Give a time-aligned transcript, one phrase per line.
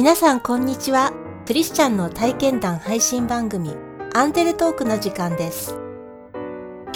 [0.00, 1.12] 皆さんこんにちは。
[1.46, 3.74] クリスチャンの体験談配信番組
[4.14, 5.76] アンテルトークの時間です。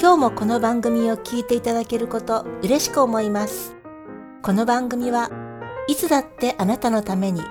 [0.01, 3.77] 今日もこの番組を聞いていただけること嬉しく思います。
[4.41, 5.31] この番組は
[5.87, 7.43] いつだってあなたのために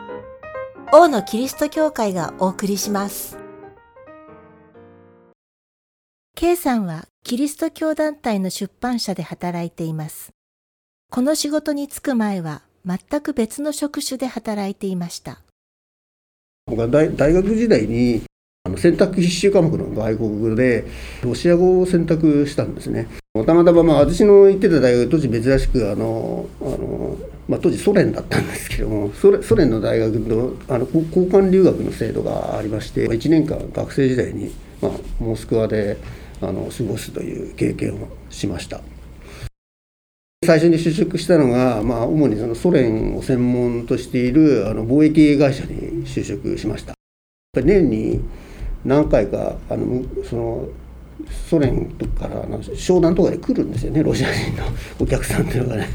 [0.91, 3.37] 王のキリスト教会がお送りします。
[6.35, 10.33] K さんはキリスト教団体の出版社で働いています。
[11.11, 15.39] この仕事に就く前は全く別の職種で働いていました。
[16.65, 18.23] 僕は大学時代に
[18.65, 20.85] あの選択必修科目の外国語で
[21.21, 23.07] ロシア語を選択したんですね。
[23.45, 27.17] たまたままあ私の行ってた大学当時珍しくあのあの、
[27.49, 35.97] まあ、当時ソ連だったんですけどもソ連の大学のあの交交換留学の制度がありまして1年間学生時代に、まあ、モスクワで
[36.41, 38.79] あの過ごすという経験をしました。
[40.43, 46.93] 最初に就職したのが、まあ、主にそのソ連を専門としているあの貿易会社に就職しました。
[47.61, 48.21] 年に
[48.83, 50.67] 何回かあのその
[51.49, 54.63] ソ連とかからの商談とかで来るんですよねロシア人の
[54.99, 55.87] お客さんっていうのがね。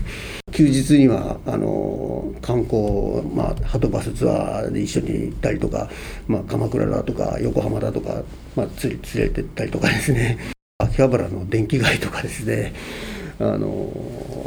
[0.52, 5.90] 休日にはあの観光、まあ、ハトバスツアーで一緒に行ったりとか、
[6.26, 8.22] まあ、鎌倉だとか横浜だとか、
[8.56, 10.38] まあ、連れ連れてったりとかですね。
[10.78, 12.72] 秋葉原の電気街とかですね。
[13.40, 13.92] あの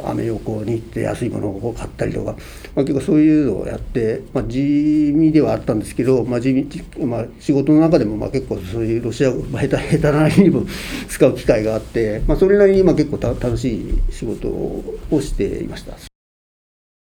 [0.08, 2.36] アメ横に行って安いものを買ったりとか、
[2.74, 6.68] まあ、結構そういうのをやって、まあ、地味ではあったんですけど、まあ地味
[7.04, 10.66] まあ、仕事の中でもまあ結構そういうロシア語、下手下手なりにも
[11.08, 15.96] 使う機会があって、まあ、それなりにまあ結構た楽しい仕事をしていました。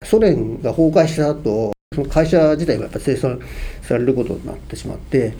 [0.06, 3.40] ソ連が崩壊した後その会社自体がやっぱ生産
[3.82, 5.34] されることになってしまって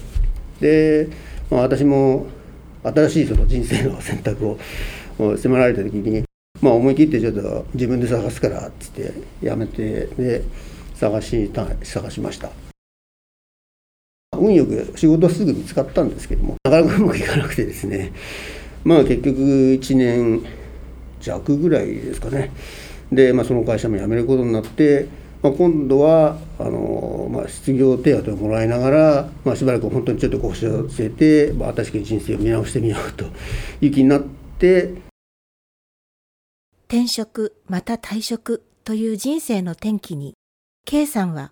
[0.60, 1.08] で、
[1.52, 2.26] まあ、私も
[2.84, 4.58] 新しいその人生の選択を
[5.38, 6.27] 迫られた時に、
[6.62, 10.44] まあ、思い切ってちょっと自分で探すからっつってやめてで
[10.96, 12.50] 探した探しました。
[14.38, 18.14] 運よく仕事はすぐ見つかったんですけどもなかなかうまくいかなくてですね。
[18.84, 20.42] まあ結局1年
[21.20, 22.52] 弱ぐらいですかね。
[23.12, 25.08] で、まあ、その会社も辞めることになって、
[25.42, 33.26] まあ、今度はあの、まあ、失業手当をもらいながら、まあ、しばらく本当にちょっと腰を据えて、まあ、新しく人生を見直してみようと
[33.82, 34.22] いう気になっ
[34.60, 35.07] て
[36.90, 40.36] 転職また退職という人生の転機に
[40.86, 41.52] K さんは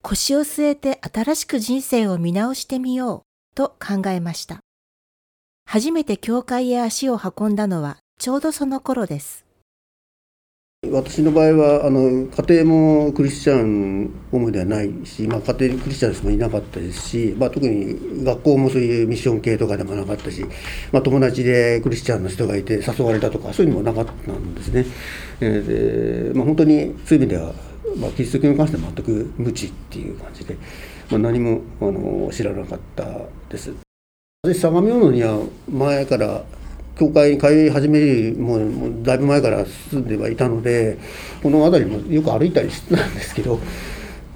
[0.00, 3.22] 腰を据えて新しく人生を見直してみよう
[3.54, 4.60] と考えました。
[5.66, 9.41] 初めて教会へ足を運んだのはちょうどその頃です。
[10.90, 20.44] 私の場合はあの家庭もクリスチャン主ではないし、まあ、家庭にクリスチャンの人もいなかったですし、まあ、特に学校もそういうミッション系とかでもなかったし、
[20.90, 24.84] まあ、友達でクリスチャンの人がいて誘われたとかそういうのもなかったんですね。
[25.40, 27.54] えーでまあ、本当にそういう意味では、
[27.96, 30.56] まあ、キリスト教に関しては全く無知っていう感じで、
[31.10, 33.04] まあ、何もあの知らなかった
[33.48, 33.72] です。
[34.42, 35.38] 私相模大野には
[35.70, 36.44] 前から
[36.98, 40.98] 教会に通い始めるもうもうだいぶ前から住んではいたので
[41.42, 43.58] この辺りもよく歩いたりしてたんですけど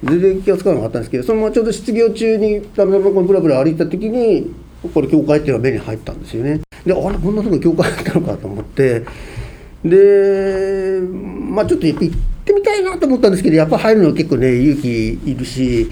[0.03, 4.55] 全然気が付かなかったんですけどそのままちょうど失業中にたまたまこのブラブラ歩いた時に
[4.95, 6.61] これ教会っていうのが目に入ったんですよね。
[6.85, 9.05] であれこんなとこ教会あったのかと思って。
[9.85, 15.89] でまあちょっとやっぱ行ってみたいなと思ったんですけどやっぱ入るの結構ね勇気いるし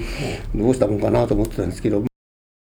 [0.54, 2.04] どうしたもんかなと思ってたんですけど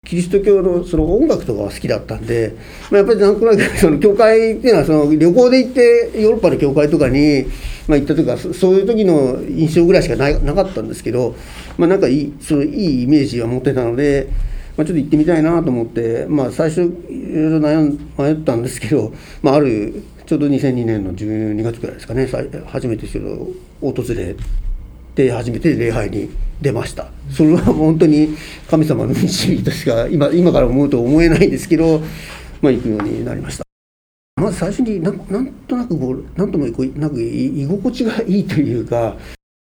[0.09, 2.55] キリスト教のその音楽とかは好きだったんで、
[2.91, 7.45] まあ、やっぱりなんとなく その教会っていうのはその旅行で行ってヨーロッパの教会とかに、
[7.87, 11.35] まあ、行ったというかそういう時の印象ぐらいしかないなかったんですけど、
[11.77, 14.29] まあ、なんかいいそのいいイメージは持ってたので、
[14.79, 16.87] まあ、ちょっと行ってみたいなと思って、まあ、最初い
[17.35, 22.27] ろいろ悩ん迷ったんですけど、まあ、あるちょうど2002年の12月くらいですかね
[22.67, 23.49] 初めてそれを
[23.83, 24.35] 訪れ
[25.19, 26.31] で初めて礼拝に
[26.61, 27.09] 出ました。
[27.29, 28.37] それは本当に
[28.71, 32.01] 神様の導きとしか今今から思うと思えないんですけど、
[32.63, 33.65] まあ、行くようになりました。
[34.37, 39.17] まず最初になんなんとなくこうなんともこうなんか居心地がいいというか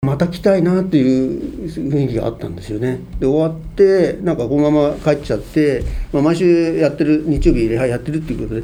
[0.03, 2.99] また来たいなっていう雰囲気があったんですよね。
[3.21, 8.61] で終わってなんかこのまま帰っちゃって、まあ、毎週やってる日曜日礼拝やってるっていうこと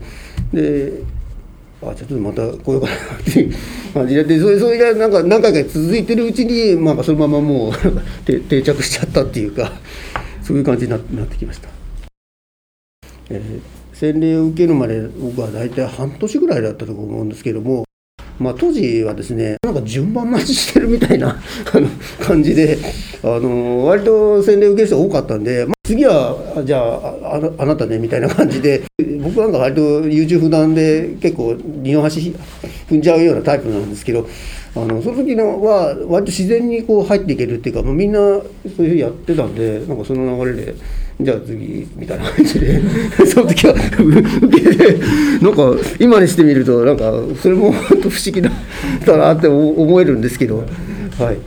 [0.56, 0.90] で。
[0.90, 1.19] で
[1.82, 3.54] あちょっとまた来ようかなっていう
[3.94, 7.72] 感じででそれそれがなんか何回か続いてるうちに、まあ、そのままもう
[8.24, 9.72] 定着しちゃったっていうか
[10.42, 11.68] そういう感じにななってきました。
[13.30, 17.84] えー洗礼を受けるまで僕は大体半年ぐらいだったと思うんですけども
[18.40, 21.36] まあ、当時はですねなんか順番待ちしてるみたいな
[22.18, 22.78] 感じで
[23.22, 28.82] あの割と洗礼受ける人が多かったんで、まあ、次はじゃあああなたねみたいな感じで
[29.22, 32.34] 僕なんか割と優柔不断で結構二の足
[32.88, 34.26] 踏んじゃうようなタイプなんですけど
[34.74, 38.30] あのその時のは割と自然にこう入っていけるっていうか、まあ、みんなそう
[38.64, 40.74] いうふうにやってたんでなんかその流れで
[41.24, 42.80] じゃあ次みたいな感じで
[43.26, 44.98] その時は受けて
[45.40, 45.62] なんか
[45.98, 48.50] 今にしてみるとなんかそれも本当不思議だ
[49.16, 51.38] なって思えるんですけどはい。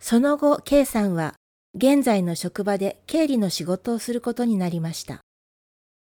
[0.00, 1.34] その後 K さんは
[1.76, 5.20] 現在の職場で経理の仕事をすることになりました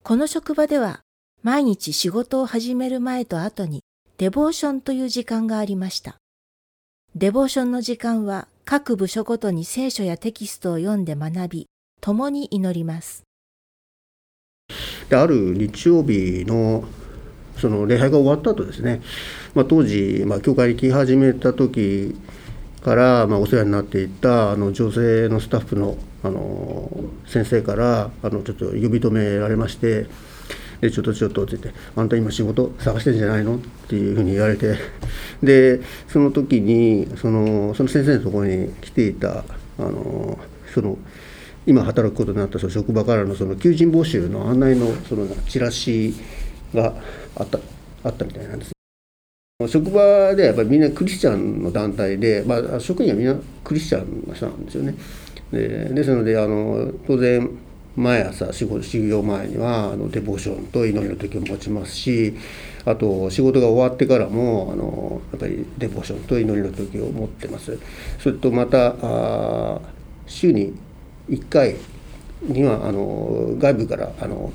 [0.03, 1.01] この職場では
[1.43, 3.83] 毎日仕事を始める前と後に
[4.17, 6.17] デボーションという時間がありました。
[7.15, 11.67] デボーションの時間は各部署ごとに聖書やテキストを読んで学び、
[12.01, 13.23] 共に祈ります。
[15.09, 16.83] である日曜日の
[17.57, 19.01] その礼拝が終わった後ですね、
[19.53, 22.15] まあ、当時、まあ、教会に来始めた時
[22.81, 26.89] から、まあ、お世話になっていたあの女性のスタッフのあの
[27.27, 30.07] 先生からあのちょっと呼び止められまして。
[30.81, 33.55] でちょっとちょっとって言って、あんた今仕事探してんじゃないの？
[33.55, 34.75] っていうふうに言われて、
[35.41, 39.45] で、その時に、そのその先生のところに来ていた、
[39.79, 40.37] あの
[40.73, 40.97] その
[41.65, 46.13] 今働くことになったその職場からのその求人募集の案内のそのチラシ
[46.73, 46.93] が
[47.35, 47.59] あった
[48.03, 48.71] あったみたいなんです。
[49.67, 54.95] 職場ではやっぱりみんなクリスチャンの団体で、まあ、職員はみんなクリスチャンの人なんですよね。
[55.51, 57.49] でですのであの当然
[57.95, 62.35] 毎朝仕事修行前にはあのデボーションと祈りの時を持ちますし
[62.83, 67.79] あと仕事が終わってからもあのやっぱりデボーションと祈りの時を持ってます
[68.19, 69.79] それとまたあ
[70.27, 70.73] 週に
[71.29, 71.75] 1回
[72.41, 74.51] にはあの外部からあの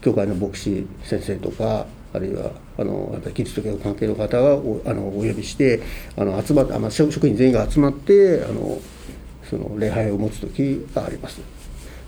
[0.00, 5.82] 教会の牧師先生とかあるいはあのやっぱりキリスト教関係の方がおあのお呼びして
[6.16, 8.78] あの集まって、まあ、職員全員が集まってあの
[9.42, 11.40] その礼拝を持つ時があります。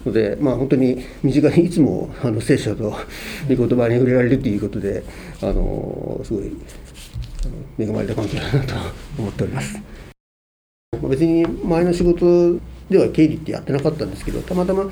[0.07, 2.95] ので、まあ、本当に身近にいつもあの聖書と
[3.51, 5.03] 御言葉に触れられるということで
[5.43, 6.53] あのすごい
[7.79, 8.75] 恵まれた関係だなと
[9.19, 9.81] 思っております。
[11.09, 12.59] 別に前の仕事
[12.91, 14.85] では経理ってやってなかったんですけどたまたま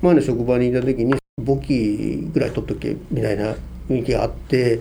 [0.00, 3.54] 前の職場にいた時に簿記ぐらい取っとけみたいな
[3.88, 4.80] 雰囲気があって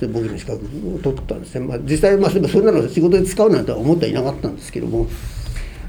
[0.00, 5.06] 簿記の資格を取ったんですね、まあ、実際まあそんなの仕事で使うなんて思ってはいなかったんですけども。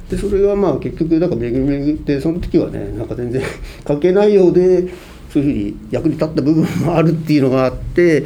[0.10, 3.42] でそれがまあ結局なんか巡り巡ってその時はねなんか全然
[3.86, 4.90] 関係ないようで
[5.32, 8.26] そういうふうに役に立った部分もあるっていうのがあって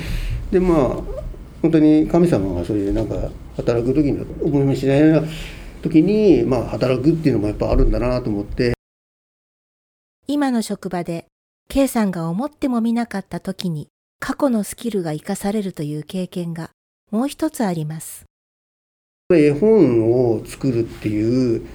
[0.52, 1.18] でまあ
[1.62, 5.24] 本当に神様がそういうなんか働く時に思いもしないような
[5.88, 8.74] 時にまあ働くっていうのもやっぱあるんだなと思って。
[10.28, 11.26] 今の職場で
[11.70, 13.88] K さんが思ってもみなかった時に
[14.20, 16.70] 過去のスキルが生かされるという経験が
[17.12, 18.26] もう一つあります。
[19.34, 21.66] 絵本を作るっていう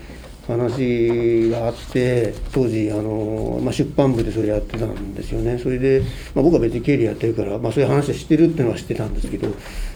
[0.46, 5.58] 話があって当時あの、まあ、出版部でそれやってたんですよね。
[5.58, 6.02] それで、
[6.34, 9.48] まあ、僕は別に経理やってるから、まあ、そういう話は知ってるっていうのは知ってたんですけど。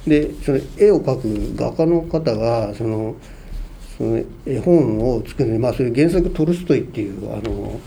[0.06, 3.16] でその絵を描く画家の方がその
[3.96, 7.80] その絵本を作るのに、まあ、そういう原作トルストイっていうあの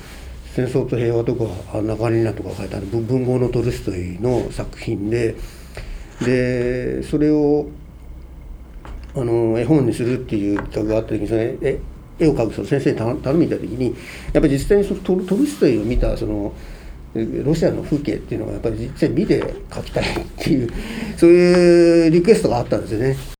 [0.55, 5.35] 戦争と平和とか中カリナとか書いてある文豪のトルストイの作品で
[6.21, 7.67] でそれを
[9.15, 11.79] あの絵本にするっていう企画があった時にそれ絵
[12.19, 13.95] 絵を描くその先生に頼みた時に
[14.33, 16.53] やっぱり実際にそのトルストイを見たその
[17.13, 20.69] ロシアの風景っていうのはやっぱり実際見て描きたいっていう
[21.17, 23.38] そういうリクエストがあったんですよね。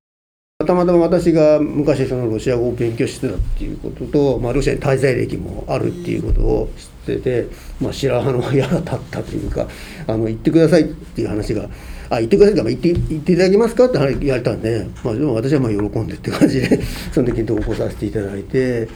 [0.65, 6.69] たまたま私が昔そのロシア語を勉強してたっていうことと、まあ、ロシアに滞在歴もあるっていうことを
[7.05, 7.47] 知ってて、
[7.79, 9.69] まあ、白羽の矢が立ったというか
[10.05, 11.69] あの言ってくださいっていう話が
[12.09, 18.89] あ言ってくださいか、言って言っていただけますかって言われたんで、まあ、でも私はまあ喜んでって感じでその時に同行させていただいて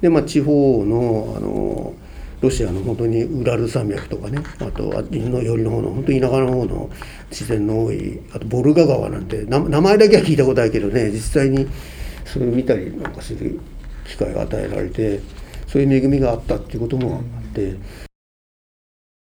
[0.00, 1.94] で、まあ、地方のあの
[2.40, 6.90] ロシアの本当にウラル山脈とかねあとはの寄りの方の本当に田舎の方の
[7.30, 11.66] 自然の多いあとボルガ川なんて名前だけは聞いたことあるけどね実際に
[12.24, 13.60] それを見たりなんかする
[14.06, 15.20] 機会が与えられて
[15.66, 18.06] そういう恵みがあったっていうこともあって。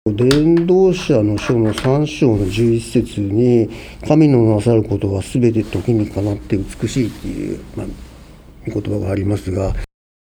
[0.04, 3.70] 伝道者の書の3章の11節に
[4.08, 7.88] 「神のなさることは全て時にかなって美しい」っていう、まあ、
[8.66, 9.76] 言葉がありますが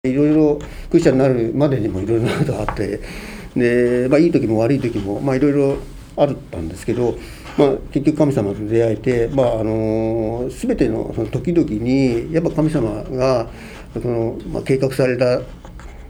[0.09, 0.59] いろいろ
[0.89, 2.99] クリスチャンになるまでにもいろいろなことがあって
[3.55, 5.77] で、まあ、いい時も悪い時も、まあ、いろいろ
[6.17, 7.17] あったんですけど、
[7.57, 13.49] まあ、結局神様と出会えて、まあ、あの全てのその時々にやっぱ神様が
[13.93, 15.41] その、まあ、計画された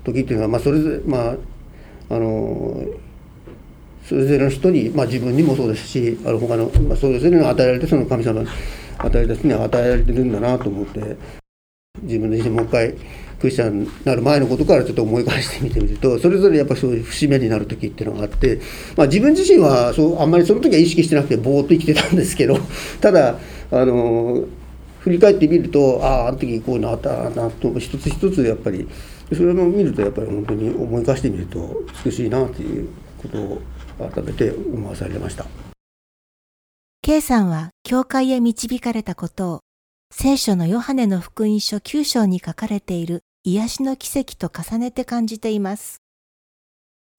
[0.04, 1.36] 時っていうのは、まあ、それぞれまあ
[2.08, 2.86] あの
[4.08, 8.44] それぞれの人に、まあ、自分にもそうですしあの他の、まあ、それぞれの与えられてその神様
[9.00, 11.18] 与えられた人に与えられてるんだなと思って
[12.04, 12.96] 自分自身もう一回
[13.39, 18.60] クリスチャンになる前のことからちょっと思い返してみてみるとそれぞれやっぱそういう節目になる時っていうのがあって、
[18.96, 22.58] まあ、自分自身はそうあんまりその時は意識してなくてぼーっと生きてたんですけど
[23.01, 23.39] ただ
[23.72, 24.46] あの
[25.00, 28.88] 振り返ってみるとあああの時こういうのあったなと一つ一つやっぱり
[29.34, 32.88] それを見るとやっぱり本当に思い返してみると美しいなという
[33.22, 33.62] ことを
[34.12, 35.46] 改めて思わされました。
[37.01, 39.60] K さんは教会へ導かれたことを
[40.17, 46.01] 聖書のヨハネの福音書9章に書かれている癒しの奇跡と重ねて感じています。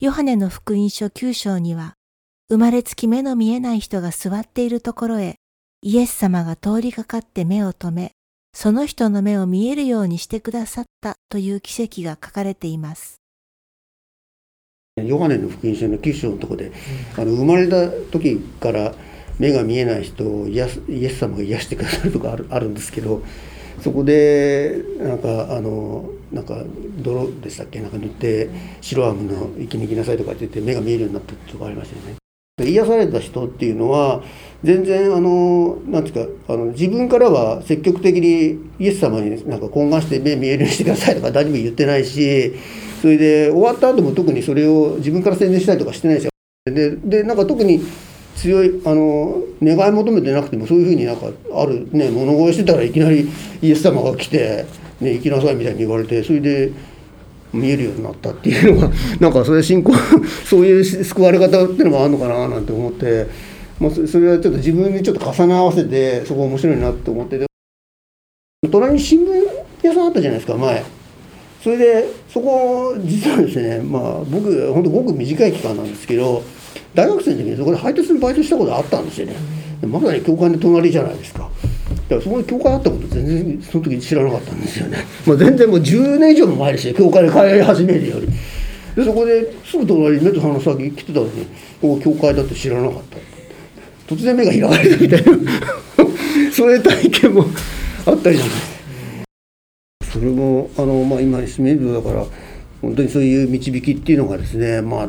[0.01, 1.93] ヨハネの福音書9章には、
[2.49, 5.37] 生まれつき目の見えない人が座っているところへ、
[5.83, 8.13] イエス様が通りかかって目を留め、
[8.55, 13.21] その人の目を見えるようにしてくださったという奇跡が書かれています。
[14.97, 16.73] ヨハネの福音書の9章のところで、
[17.15, 18.95] あの生まれた時から
[19.39, 23.23] 目が見えない人をイエス様が癒してくださるとかあるあるんですけど
[23.83, 26.63] そこでなんかあのなんか
[26.99, 27.81] 泥でしたっけ？
[27.81, 28.49] なんか塗って
[28.81, 32.17] 白アームの生きに行きなさいとかって言って目が見えるようになったとかありましたよね。
[32.59, 34.23] 癒された人っていうのは
[34.65, 42.55] 全然あのなんですかあの自分からは積極的にイエス様になんか懇願して目見えるようにしてくださいとか何も言ってないし
[43.03, 46.31] それで終わった後も特にそれを自分から宣伝したりとかしてないですよ。
[46.65, 47.83] ででなんか特に
[48.37, 53.29] 強いあの願い求めてなくてもそういうふうになんかあるね物乞いしてたらいきなり
[53.63, 54.67] イエス様が来て、
[55.01, 56.73] ね、行きなさいみたいに言われてそれで
[57.53, 59.93] 見えるようになったっていうのが なんかそれ信仰
[60.45, 63.27] そういう救われ方っていうのもあるのかななんて思って、
[63.81, 67.47] まあ、それはちょっと自分にちょっと重ね合わせてそこ面白いなって思って
[68.71, 69.29] 隣に新聞
[69.83, 70.83] 屋さんあったじゃないですか前。
[71.63, 76.43] それでそこ実はですねまあ僕本当ごく短い期間なんですけど
[76.97, 79.37] 大学生の時にそこで配達のバイトしたことあったんですよね、
[79.83, 81.51] まさに教会の隣じゃないですか。
[82.09, 86.95] だからそこに教会あったこと全然その時知らなかったんですよね、まあ、全然もう10年以上も前ですよ。
[86.95, 88.29] 教会で通い始めるより。
[88.97, 91.45] でそこですぐ隣に目と鼻先来てたのに
[91.83, 93.03] ここ教会だって知らなかっ
[94.09, 94.15] た。
[94.15, 95.53] 突然目が開かれたみたいな。
[96.51, 97.45] そういう体験も
[98.07, 100.13] あったりなんです。
[100.13, 102.25] それもあの、まあ、今締めるだから
[102.83, 105.09] 本当にそういう導きっていうのがですね、まあ、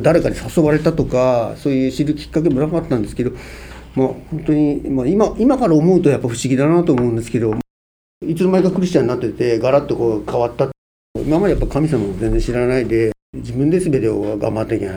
[0.00, 3.32] 誰かに誘われたとかそういう知るきっかけもなかったんですけど、
[3.94, 7.54] まあ、本当に、まあ今、今から思うとやっぱ不思議だなと思うんですけど
[8.26, 10.70] いつの間にかクリスチャンになっててガラッとこう変わった。
[11.18, 14.92] 今までやっぱ神様も全然知らないで自分で全てを頑張っていけな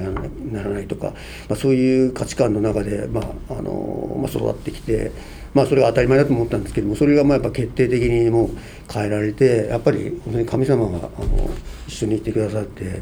[0.61, 1.13] らないとか、
[1.47, 5.11] まあ、そういう価値観の中で、まああのまあ、育ってきて。
[5.53, 8.49] まあそれが当たり前だと思ったんですけどもそれがまあやっぱ決定的にもう
[8.91, 11.49] 変えられてやっぱり本当に神様があの
[11.87, 13.01] 一緒にいてくださって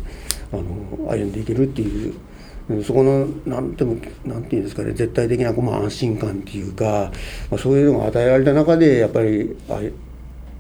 [0.52, 0.64] あの
[1.10, 7.12] 歩んでいけるっていうそこの何ても何て言うんですかね絶対的なまあ安心感っていうか、
[7.50, 9.80] まあ、そういうのが与えられた中でやっぱりあ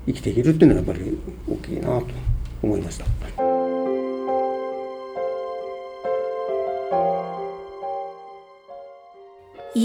[0.07, 1.15] 生きていけるっていうのはやっぱり
[1.47, 2.07] 大きいなと
[2.63, 3.05] 思いました。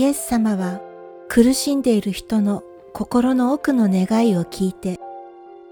[0.09, 0.81] エス様は
[1.29, 2.63] 苦しんでいる人の
[2.95, 4.99] 心の奥の願いを聞いて、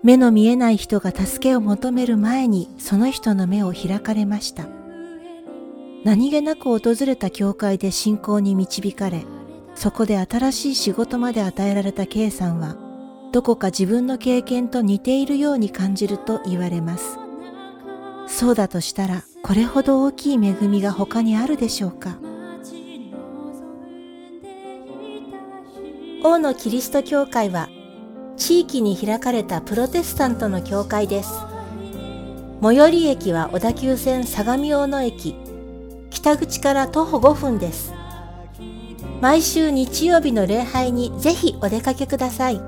[0.02, 4.66] 目の見えない人が助けを求める前にその人の目を開かれました。
[6.04, 9.24] 何気なく訪れた教会で信仰に導かれ、
[9.74, 12.76] そこで新しい仕事まで与えられた K さんは、
[13.32, 17.18] どこか自分の経験と似ているように感じると言われます。
[18.26, 22.18] そうだとしたら、これほど大きい恵みが他にあるでしょうか？
[26.28, 27.68] 王のキリスト教会は
[28.36, 31.30] 地域に開かれたプロテスタントの教会です。
[32.60, 35.36] 最寄り駅は小田急線相模大野駅、
[36.10, 37.94] 北口から徒歩5分です。
[39.20, 42.60] 毎週日曜日の礼拝にぜひお出かけください。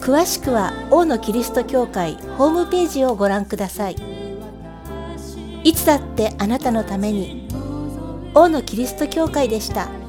[0.00, 3.96] 詳しくは王のキリスト教会ホームページをご覧ください。
[5.62, 7.46] いつだってあなたのために
[8.34, 10.01] 王のキリスト教会でした。